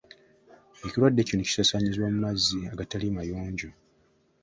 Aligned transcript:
Ekirwadde 0.85 1.21
kino 1.27 1.41
kisaasaanyizibwa 1.47 2.11
mu 2.13 2.19
mazzi 2.25 2.59
agatali 2.73 3.07
mayonjo. 3.17 3.69